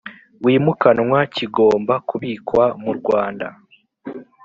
[0.43, 3.47] wimukanwa kigomba kubikwa mu Rwanda